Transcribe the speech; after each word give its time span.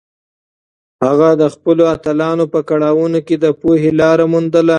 هغه 1.05 1.29
د 1.41 1.43
خپلو 1.53 1.83
اتلانو 1.95 2.45
په 2.53 2.59
کړاوونو 2.69 3.19
کې 3.27 3.35
د 3.43 3.45
پوهې 3.61 3.91
لاره 4.01 4.25
موندله. 4.31 4.69